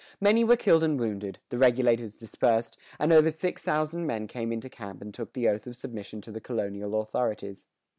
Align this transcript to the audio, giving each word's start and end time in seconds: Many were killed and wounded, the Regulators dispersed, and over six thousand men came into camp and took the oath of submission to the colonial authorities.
Many 0.19 0.43
were 0.43 0.55
killed 0.57 0.83
and 0.83 0.99
wounded, 0.99 1.37
the 1.49 1.59
Regulators 1.59 2.17
dispersed, 2.17 2.75
and 2.97 3.13
over 3.13 3.29
six 3.29 3.61
thousand 3.61 4.07
men 4.07 4.25
came 4.25 4.51
into 4.51 4.67
camp 4.67 4.99
and 4.99 5.13
took 5.13 5.33
the 5.33 5.47
oath 5.47 5.67
of 5.67 5.75
submission 5.75 6.21
to 6.21 6.31
the 6.31 6.41
colonial 6.41 6.99
authorities. 6.99 7.67